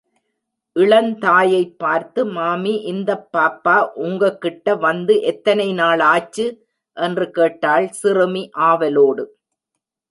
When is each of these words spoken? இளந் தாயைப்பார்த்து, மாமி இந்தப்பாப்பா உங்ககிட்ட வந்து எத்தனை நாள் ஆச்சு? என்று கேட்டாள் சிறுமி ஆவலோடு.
இளந் 0.75 1.11
தாயைப்பார்த்து, 1.19 2.21
மாமி 2.31 2.73
இந்தப்பாப்பா 2.91 3.75
உங்ககிட்ட 3.99 4.75
வந்து 4.77 5.15
எத்தனை 5.21 5.73
நாள் 5.73 6.03
ஆச்சு? 6.11 6.47
என்று 6.97 7.27
கேட்டாள் 7.31 7.87
சிறுமி 8.01 8.43
ஆவலோடு. 8.69 9.25